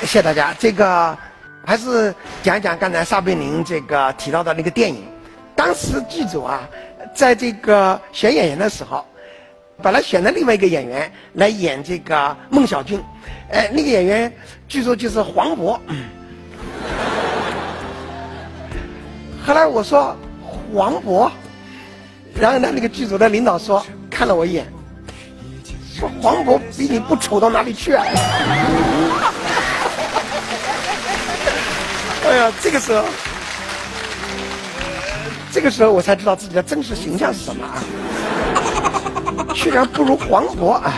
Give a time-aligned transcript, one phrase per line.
[0.00, 0.54] 谢谢大家。
[0.58, 1.16] 这个
[1.64, 5.04] 还是讲一讲刚才撒贝宁这个提到的那个电影。
[5.54, 6.68] 当时剧组啊，
[7.14, 9.04] 在这个选演员的时候，
[9.82, 13.02] 本来选了另外一个演员来演这个孟小军，
[13.50, 14.30] 哎，那个演员
[14.68, 15.78] 据说就是黄渤。
[19.46, 20.14] 后来我说
[20.74, 21.30] 黄渤，
[22.38, 24.66] 然后呢，那个剧组的领导说看了我一眼，
[25.94, 28.04] 说黄渤比你不丑到哪里去啊？
[32.26, 33.04] 哎呀，这个时候，
[35.52, 37.78] 这个时候我才知道自己的真实形象是什么啊！
[39.54, 40.92] 居然不如黄渤啊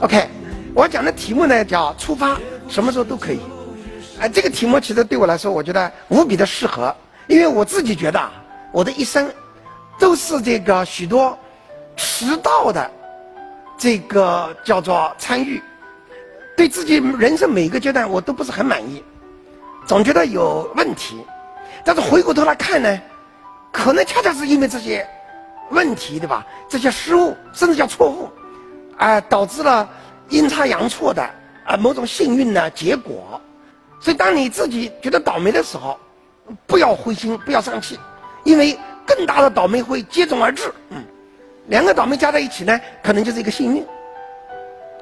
[0.00, 0.28] ！OK，
[0.74, 2.36] 我讲的题目呢叫出发，
[2.68, 3.38] 什么时候都可以。
[4.18, 6.92] 哎，这个题目其实对我来说，我觉得无比的适合。
[7.28, 8.32] 因为我自己觉得啊，
[8.72, 9.32] 我的一生
[9.96, 11.38] 都是这个许多
[11.96, 12.90] 迟到的
[13.78, 15.62] 这个叫做参与，
[16.56, 19.02] 对自己人生每一个阶段我都不是很满意，
[19.86, 21.24] 总觉得有问题。
[21.84, 23.00] 但是回过头来看呢，
[23.72, 25.06] 可能恰恰是因为这些
[25.70, 26.46] 问题，对吧？
[26.68, 28.30] 这些失误甚至叫错误，
[28.96, 29.88] 啊，导致了
[30.28, 31.22] 阴差阳错的
[31.64, 33.40] 啊某种幸运的结果。
[34.00, 35.98] 所以当你自己觉得倒霉的时候，
[36.66, 37.98] 不要灰心，不要丧气，
[38.44, 40.72] 因为更大的倒霉会接踵而至。
[40.90, 41.04] 嗯，
[41.66, 43.84] 两个倒霉加在一起呢，可能就是一个幸运。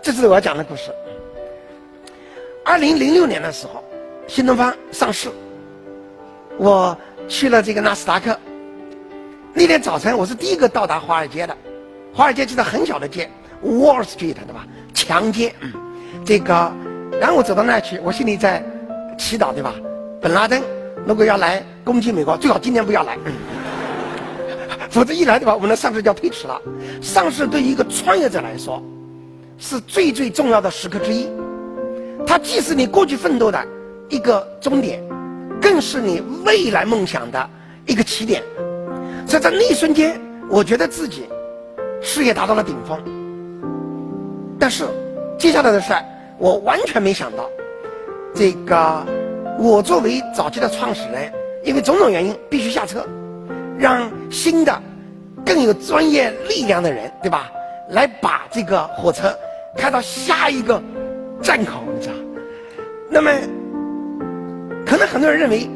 [0.02, 0.91] 这是我要讲的故事。
[2.64, 3.82] 二零零六年的时候，
[4.30, 5.28] 新东方上市，
[6.56, 8.38] 我去了这个纳斯达克。
[9.52, 11.56] 那天早晨，我是第一个到达华尔街的。
[12.14, 13.28] 华尔街就是很小的街
[13.60, 14.64] ，Wall Street，对吧？
[14.94, 15.52] 强街。
[16.24, 16.72] 这个，
[17.20, 18.64] 然后我走到那去，我心里在
[19.18, 19.74] 祈祷，对吧？
[20.22, 20.62] 本拉登。
[21.04, 23.18] 如果要来攻击美国，最好今年不要来，
[24.90, 26.56] 否则一来的话，我们的上市就要推迟了。
[27.02, 28.80] 上市对于一个创业者来说，
[29.58, 31.28] 是最最重要的时刻之一。
[32.24, 33.66] 它既是你过去奋斗的
[34.11, 35.03] 一个终点，
[35.62, 37.50] 更是你未来梦想的
[37.86, 38.42] 一个起点。
[39.27, 41.26] 所以在那一瞬间，我觉得自己
[42.03, 43.00] 事业达到了顶峰。
[44.59, 44.84] 但是
[45.38, 45.94] 接下来的事
[46.37, 47.49] 我完全没想到，
[48.34, 49.06] 这个。
[49.59, 51.31] 我作为早期的创始人，
[51.62, 53.04] 因为种种原因必须下车，
[53.78, 54.82] 让新的、
[55.44, 57.53] 更有专业力量的人，对吧？
[57.91, 59.37] 来把这个火车
[59.76, 60.82] 开到下一个
[61.43, 62.15] 站口，你知道？
[63.10, 63.31] 那么，
[64.90, 65.70] 可能很多人认为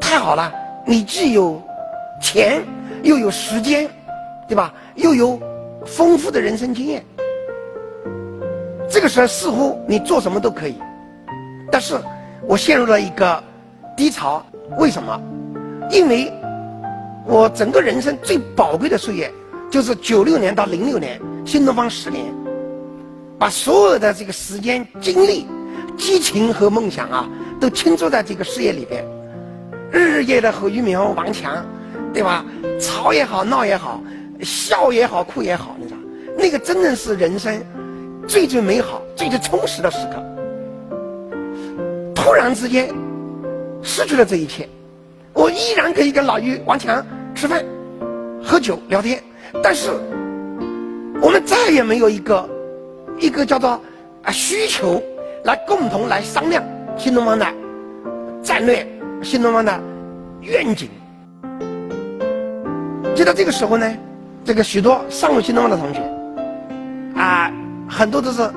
[0.00, 0.54] 太好了，
[0.86, 1.60] 你既有
[2.20, 2.62] 钱，
[3.02, 3.90] 又有时间，
[4.46, 4.72] 对吧？
[4.94, 5.40] 又有
[5.84, 7.04] 丰富的人生经验，
[8.88, 10.76] 这个时候似乎你做什么都可以。
[11.68, 11.98] 但是，
[12.46, 13.42] 我陷入了一个
[13.96, 14.40] 低潮。
[14.78, 15.20] 为什么？
[15.90, 16.32] 因为，
[17.26, 19.28] 我整个人生最宝贵的岁月，
[19.68, 22.24] 就是九六年到零六年，新东方十年，
[23.36, 25.48] 把所有的这个时间、精力、
[25.96, 27.28] 激情和梦想啊，
[27.60, 29.04] 都倾注在这个事业里边，
[29.90, 31.64] 日日夜夜的和俞敏洪、王强，
[32.12, 32.44] 对吧？
[32.80, 34.00] 吵也好，闹也好，
[34.40, 35.96] 笑也好，哭也好，你知道，
[36.36, 37.62] 那个真正是人生
[38.26, 40.22] 最最美好、最最充实的时刻。
[42.14, 42.92] 突然之间，
[43.82, 44.68] 失去了这一切，
[45.32, 47.04] 我依然可以跟老于、王强
[47.34, 47.64] 吃饭、
[48.42, 49.22] 喝酒、聊天，
[49.62, 49.90] 但是
[51.20, 52.48] 我们再也没有一个
[53.18, 53.70] 一个叫做
[54.22, 55.02] 啊需求
[55.44, 56.62] 来共同来商量
[56.96, 57.46] 新东方的
[58.42, 58.86] 战略、
[59.22, 59.80] 新东方的
[60.40, 60.88] 愿景。
[63.14, 63.94] 就在这个时候呢，
[64.44, 66.00] 这个许多上过新东方的同学
[67.16, 67.52] 啊，
[67.88, 68.50] 很多都是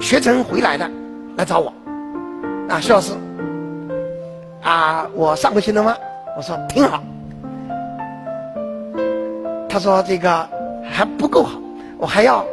[0.00, 0.90] 学成回来的
[1.36, 1.72] 来找我。
[2.68, 3.12] 啊，徐老师，
[4.62, 5.96] 啊，我上过新东方，
[6.36, 7.02] 我说挺好。
[9.68, 10.48] 他说这个
[10.88, 11.60] 还不够好，
[11.98, 12.44] 我还要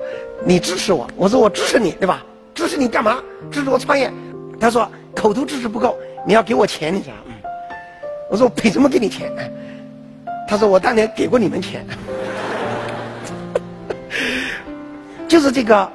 [0.44, 1.08] 你支持我。
[1.16, 2.24] 我说我支持你，对吧？
[2.62, 3.18] 支持你干嘛？
[3.50, 4.12] 支持我创业。
[4.60, 7.34] 他说口头支持不够，你要给我钱，你知道吗？
[8.30, 9.32] 我说我凭什么给你钱？
[10.48, 11.84] 他说我当年给过你们钱。
[15.28, 15.92] 就是这个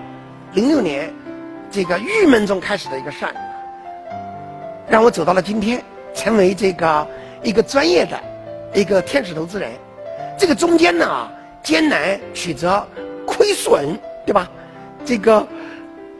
[0.54, 1.08] 零六年，
[1.70, 3.32] 这个郁闷中开始的一个事儿。
[4.88, 5.80] 让我走到了今天，
[6.16, 7.06] 成为这个
[7.44, 8.20] 一个专业的
[8.74, 9.70] 一个天使投资人。
[10.36, 11.30] 这个中间呢，
[11.62, 12.84] 艰难曲折，
[13.24, 13.96] 亏损，
[14.26, 14.50] 对吧？
[15.04, 15.46] 这个，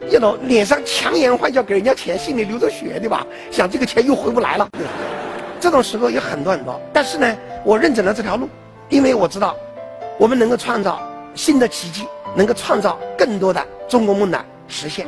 [0.09, 3.25] 一种脸上强颜欢笑给人家钱，心里流着血，对吧？
[3.51, 4.67] 想这个钱又回不来了。
[5.59, 8.47] 这种时候有很多很多，但是呢，我认准了这条路，
[8.89, 9.55] 因为我知道，
[10.19, 11.01] 我们能够创造
[11.33, 12.05] 新的奇迹，
[12.35, 15.07] 能够创造更多的中国梦的实现。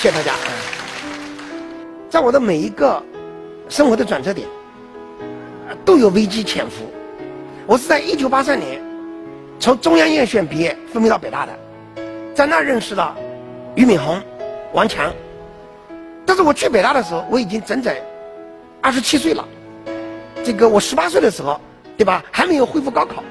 [0.00, 0.34] 谢谢大家。
[2.08, 3.02] 在我的每一个
[3.68, 4.48] 生活的转折点，
[5.84, 6.92] 都有危机潜伏。
[7.66, 8.82] 我是在一九八三年
[9.60, 11.52] 从中央院学院毕业，分配到北大的，
[12.34, 13.16] 在那认识了
[13.76, 14.20] 俞敏洪、
[14.72, 15.12] 王强。
[16.26, 17.94] 但是我去北大的时候，我已经整整
[18.80, 19.46] 二十七岁了。
[20.42, 21.60] 这个我十八岁的时候，
[21.96, 22.24] 对吧？
[22.32, 23.22] 还没有恢复高考。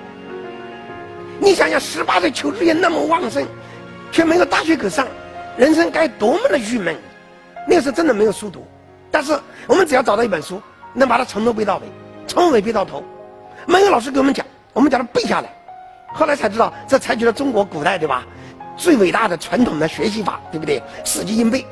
[1.38, 3.46] 你想想，十八岁求知欲那么旺盛，
[4.14, 5.06] 却没有大学可上，
[5.58, 6.96] 人生该多么的郁闷！
[7.68, 8.66] 那个时候真的没有书读。
[9.12, 9.38] 但是
[9.68, 10.62] 我们只要找到一本书，
[10.94, 11.84] 能把它从头背到尾，
[12.26, 13.04] 从尾背到头，
[13.66, 15.50] 没有老师给我们讲，我们将它背下来。
[16.14, 18.24] 后来才知道，这采取了中国古代对吧
[18.76, 20.82] 最伟大的传统的学习法，对不对？
[21.06, 21.66] 死记硬背。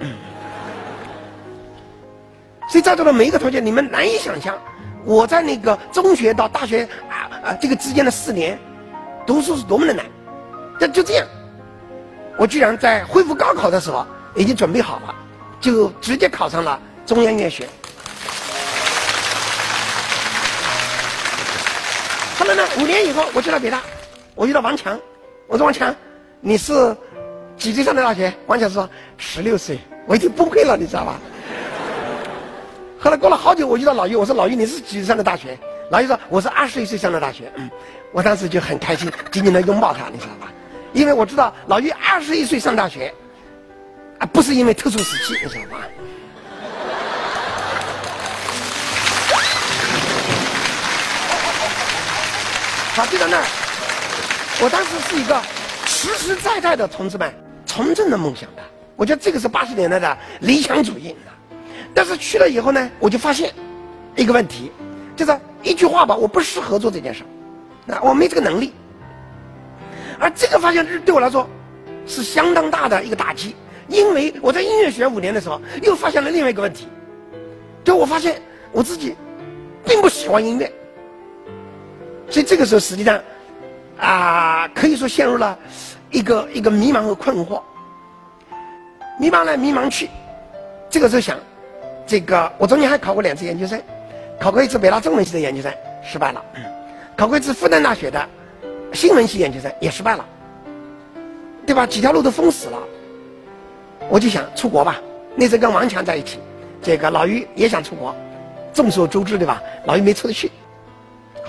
[2.70, 4.58] 所以在座的每一个同学，你们难以想象，
[5.04, 8.60] 我在那个中学到大学啊啊这个之间的四年，
[9.26, 10.06] 读书是多么的难。
[10.80, 11.28] 但就这样，
[12.38, 15.16] 我居然在恢复高考的时候已经准备好了，
[15.60, 17.68] 就直接考上了中央院学。
[22.80, 23.82] 五年以后我去了北大。
[24.36, 25.00] 我遇到王强，
[25.48, 25.94] 我说王强，
[26.40, 26.96] 你是
[27.58, 28.34] 几岁上的大学？
[28.48, 31.20] 王强说十六岁，我已经崩溃了，你知道吧？
[33.00, 35.58] 后来过了好久，我遇到老于，我说老于你是几岁上的大学？
[35.92, 37.52] 老于说我是二十一岁上的大学。
[37.56, 37.70] 嗯，
[38.12, 40.52] 我当时就很开心，紧紧的拥抱他，你知道吧？
[40.94, 43.14] 因为我知道老于二十一岁上大学，
[44.20, 45.84] 啊，不是因为特殊时期，你知道吧？
[53.00, 53.46] 好，就在那儿。
[54.62, 55.42] 我当时是一个
[55.86, 57.34] 实实在在的同志们
[57.66, 58.62] 从政的梦想的，
[58.98, 61.16] 我觉得这个是八十年代的理想主义。
[61.94, 63.54] 但是去了以后呢，我就发现
[64.18, 64.70] 一个问题，
[65.16, 67.28] 就是一句话吧，我不适合做这件事儿，
[67.86, 68.74] 那我没这个能力。
[70.20, 71.48] 而这个发现对我来说
[72.06, 73.56] 是相当大的一个打击，
[73.88, 76.90] 因为我在音乐学院五年的时候，又发现了另外一个问题，
[77.82, 78.42] 就我发现
[78.74, 79.16] 我自己
[79.86, 80.70] 并不喜欢音乐，
[82.30, 83.20] 所以这个时候实际上。
[84.02, 85.60] 啊，可以说陷入了
[86.10, 87.62] 一个一个迷茫和困惑，
[89.20, 90.10] 迷茫来迷茫去。
[90.90, 91.38] 这个时候想，
[92.08, 93.78] 这个我中间还考过两次研究生，
[94.40, 95.70] 考过一次北大中文系的研究生，
[96.02, 96.42] 失败了；
[97.18, 98.26] 考过一次复旦大学的
[98.94, 100.26] 新闻系研究生，也失败了，
[101.66, 101.86] 对吧？
[101.86, 102.78] 几条路都封死了。
[104.08, 104.96] 我就想出国吧。
[105.36, 106.40] 那时候跟王强在一起，
[106.82, 108.16] 这个老于也想出国，
[108.74, 109.62] 众所周知，对吧？
[109.84, 110.50] 老于没出得去，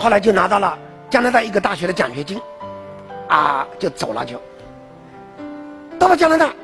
[0.01, 0.79] 后来就拿到了。
[1.11, 2.41] 加拿大一个大学的奖学金，
[3.29, 4.41] 啊，就走了就。
[5.99, 6.55] 到了加拿大，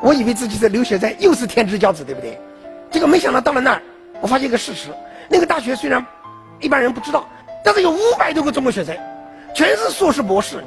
[0.00, 2.40] 我以为自己在留学生又是天之骄子，对不对？
[2.90, 3.82] 结果没想到到了那儿，
[4.22, 4.88] 我发现一个事实：
[5.28, 6.04] 那个大学虽然
[6.60, 7.28] 一般人不知道，
[7.62, 8.96] 但是有五百多个中国学生，
[9.54, 10.64] 全是硕士博士。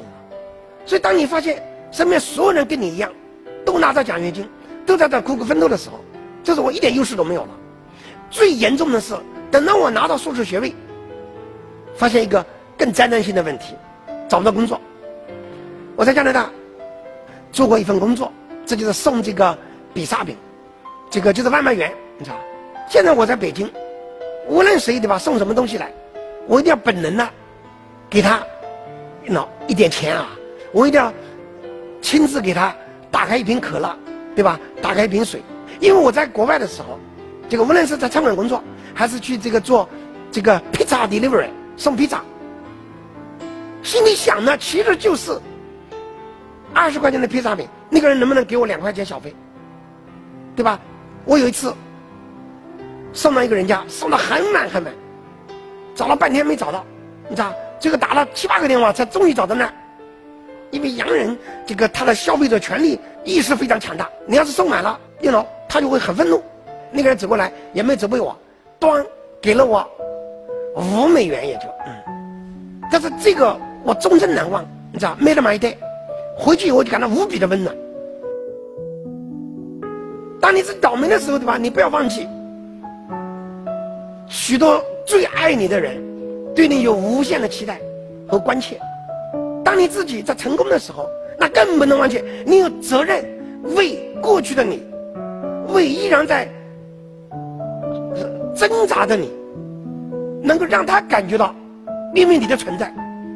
[0.86, 1.60] 所以当你发现
[1.90, 3.10] 身边所有人跟你一样，
[3.66, 4.48] 都拿着奖学金，
[4.86, 5.98] 都在这苦苦奋斗的时候，
[6.44, 7.48] 这是我一点优势都没有了。
[8.30, 9.16] 最严重的是，
[9.50, 10.74] 等到我拿到硕士学位。
[11.96, 12.42] 发现一个
[12.78, 13.74] 更灾难性的问题，
[14.26, 14.80] 找不到工作。
[15.96, 16.48] 我在加拿大
[17.52, 18.32] 做过一份工作，
[18.64, 19.58] 这就是送这个
[19.92, 20.34] 比萨饼，
[21.10, 22.36] 这个就是外卖员，你知道
[22.88, 23.70] 现在我在北京，
[24.48, 25.92] 无论谁对吧，送什么东西来，
[26.46, 27.28] 我一定要本能的
[28.08, 28.42] 给他
[29.26, 30.30] 喏一点钱啊，
[30.72, 31.12] 我一定要
[32.00, 32.74] 亲自给他
[33.10, 33.94] 打开一瓶可乐，
[34.34, 34.58] 对吧？
[34.80, 35.42] 打开一瓶水，
[35.80, 36.98] 因为我在国外的时候，
[37.46, 38.62] 这个无论是在餐馆工作，
[38.94, 39.88] 还是去这个做
[40.30, 41.48] 这个 pizza delivery。
[41.76, 42.22] 送披萨，
[43.82, 45.40] 心里想呢，其实就是
[46.74, 49.34] 二十块钱的披萨饼，那个人能不能给我两块钱小费，
[50.54, 50.78] 对吧？
[51.24, 51.74] 我有一次
[53.14, 54.92] 送到一个人家，送的很满很满，
[55.94, 56.84] 找了半天没找到，
[57.30, 59.72] 你知道，这个打了七八个电话才终于找到那儿。
[60.70, 61.34] 因为洋人
[61.66, 66.42] 这个他的消费者权利意识非常强大，你要是送满了，电脑他就会很愤怒。
[66.92, 68.38] 那个人走过来也没责备我，
[68.80, 69.06] 端
[69.40, 69.86] 给了我。
[70.76, 71.92] 五美元也就，嗯，
[72.90, 75.74] 但是这个我终身难忘，你知道，made my day，
[76.38, 77.76] 回去以后就感到无比的温暖。
[80.40, 81.58] 当你是倒霉的时候，对吧？
[81.58, 82.26] 你不要忘记，
[84.28, 86.00] 许多最爱你的人，
[86.54, 87.80] 对你有无限的期待
[88.28, 88.80] 和关切。
[89.64, 91.04] 当你自己在成功的时候，
[91.36, 93.24] 那更不能忘记，你有责任
[93.74, 94.82] 为过去的你，
[95.74, 96.48] 为依然在
[98.68, 99.30] 挣扎的你。
[100.42, 101.54] 能够让他感觉到
[102.14, 102.92] 因为你的存在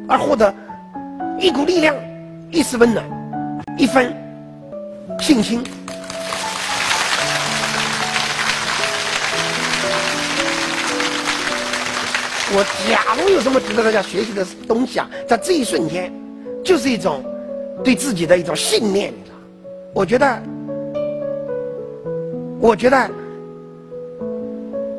[0.07, 0.53] 而获得
[1.39, 1.95] 一股力量、
[2.49, 3.05] 一丝温暖、
[3.77, 4.11] 一分
[5.19, 5.63] 信心。
[12.57, 16.11] 我假如有什么值得大家学习的东西啊，在这一瞬间，
[16.63, 17.23] 就是一种
[17.83, 19.13] 对自己的一种信念，
[19.93, 20.41] 我觉得，
[22.59, 23.09] 我觉得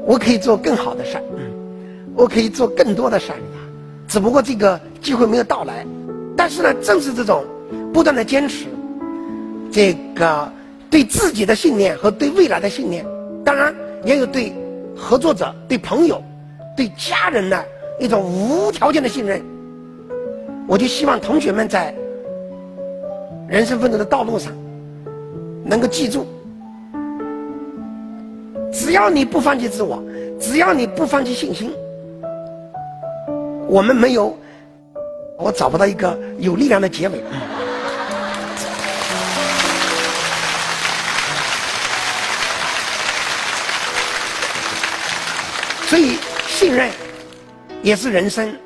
[0.06, 1.22] 我可以做更好的事儿。
[2.14, 3.38] 我可以做更多的事儿，
[4.08, 5.84] 只不过这个机会没有到来。
[6.34, 7.44] 但是呢，正是这种
[7.92, 8.64] 不断的坚持，
[9.70, 10.50] 这个
[10.88, 13.04] 对自己的信念和对未来的信念，
[13.44, 14.50] 当然也有对
[14.96, 16.22] 合作者、对朋友、
[16.74, 17.64] 对家人的
[18.00, 19.44] 一种无条件的信任。
[20.66, 21.94] 我就希望同学们在
[23.46, 24.52] 人生奋斗的道路上，
[25.64, 26.26] 能够记住：
[28.86, 30.00] 只要你不放弃自我，
[30.40, 31.74] 只要你不放弃信心，
[33.66, 34.38] 我们没有。
[35.36, 37.20] 我找不到一个有力量的结尾。
[45.88, 46.88] 所以，信任
[47.82, 48.56] 也是人生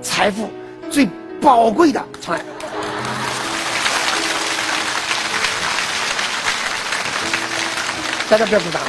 [0.00, 0.48] 财富
[0.90, 1.06] 最
[1.38, 2.40] 宝贵的宠爱。
[8.30, 8.80] 大家不要鼓掌，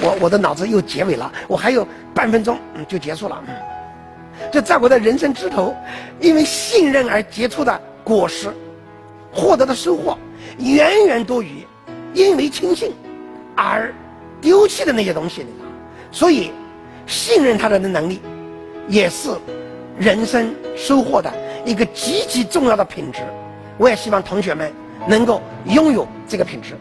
[0.00, 3.42] 我我的脑子又结尾了，我还有半分钟就结束了。
[4.50, 5.74] 就在我的人生枝头，
[6.20, 8.52] 因为信任而结出的果实，
[9.32, 10.18] 获得的收获，
[10.58, 11.66] 远远多于
[12.12, 12.92] 因为轻信
[13.54, 13.94] 而
[14.40, 15.46] 丢弃的那些东西。
[16.10, 16.50] 所以，
[17.06, 18.20] 信任他人的能力，
[18.88, 19.30] 也是
[19.98, 21.32] 人生收获的
[21.64, 23.20] 一个极其重要的品质。
[23.78, 24.72] 我也希望同学们
[25.08, 26.76] 能够拥有这个品质。